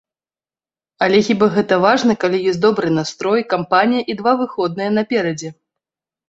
[1.07, 5.49] Але хіба гэта важна, калі ёсць добры настрой, кампанія і два выходныя наперадзе?!